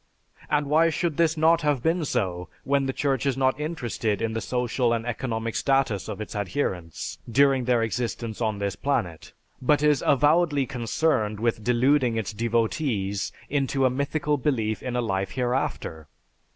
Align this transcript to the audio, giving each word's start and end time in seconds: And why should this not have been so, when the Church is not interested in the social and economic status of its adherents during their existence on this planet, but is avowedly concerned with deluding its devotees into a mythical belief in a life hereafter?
And 0.49 0.65
why 0.65 0.89
should 0.89 1.17
this 1.17 1.37
not 1.37 1.61
have 1.61 1.83
been 1.83 2.05
so, 2.05 2.49
when 2.63 2.87
the 2.87 2.91
Church 2.91 3.27
is 3.27 3.37
not 3.37 3.59
interested 3.59 4.19
in 4.19 4.33
the 4.33 4.41
social 4.41 4.93
and 4.93 5.05
economic 5.05 5.53
status 5.55 6.07
of 6.07 6.19
its 6.19 6.35
adherents 6.35 7.19
during 7.29 7.65
their 7.65 7.83
existence 7.83 8.41
on 8.41 8.57
this 8.57 8.75
planet, 8.75 9.33
but 9.61 9.83
is 9.83 10.03
avowedly 10.03 10.65
concerned 10.65 11.39
with 11.39 11.63
deluding 11.63 12.17
its 12.17 12.33
devotees 12.33 13.31
into 13.47 13.85
a 13.85 13.91
mythical 13.91 14.37
belief 14.37 14.81
in 14.81 14.95
a 14.95 15.01
life 15.01 15.29
hereafter? 15.33 16.07